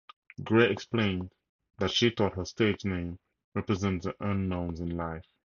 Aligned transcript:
Grey 0.43 0.71
explained 0.71 1.29
that 1.77 1.91
she 1.91 2.09
thought 2.09 2.33
her 2.33 2.43
stage 2.43 2.83
name 2.85 3.19
represents 3.53 4.03
the 4.07 4.15
unknowns 4.19 4.79
in 4.79 4.97
life. 4.97 5.31